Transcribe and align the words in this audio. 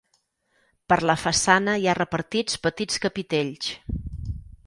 Per 0.93 0.97
la 1.09 1.15
façana 1.23 1.75
hi 1.83 1.85
ha 1.91 1.95
repartits 1.99 2.57
petits 2.65 2.99
capitells. 3.05 3.71